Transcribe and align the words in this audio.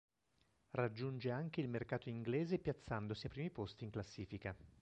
Raggiunge 0.71 1.29
anche 1.29 1.61
il 1.61 1.69
mercato 1.69 2.09
inglese 2.09 2.57
piazzandosi 2.57 3.27
ai 3.27 3.31
primi 3.31 3.51
posti 3.51 3.83
in 3.83 3.91
classifica. 3.91 4.57